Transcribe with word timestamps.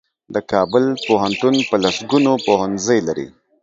د 0.33 0.35
کابل 0.51 0.83
پوهنتون 1.05 1.55
په 1.69 1.75
لسګونو 1.83 2.31
پوهنځۍ 2.45 2.99
لري. 3.07 3.27